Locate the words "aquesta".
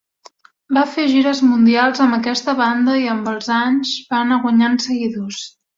2.19-2.57